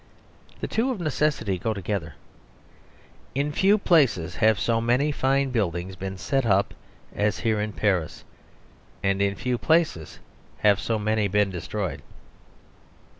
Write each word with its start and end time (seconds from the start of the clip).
The 0.61 0.67
two 0.67 0.89
of 0.89 0.99
necessity 0.99 1.59
go 1.59 1.75
together. 1.75 2.15
In 3.35 3.51
few 3.51 3.77
places 3.77 4.37
have 4.37 4.59
so 4.59 4.81
many 4.81 5.11
fine 5.11 5.49
public 5.49 5.53
buildings 5.53 5.95
been 5.95 6.17
set 6.17 6.43
up 6.43 6.73
as 7.13 7.41
here 7.41 7.61
in 7.61 7.71
Paris, 7.71 8.23
and 9.03 9.21
in 9.21 9.35
few 9.35 9.59
places 9.59 10.17
have 10.61 10.79
so 10.79 10.97
many 10.97 11.27
been 11.27 11.51
destroyed. 11.51 12.01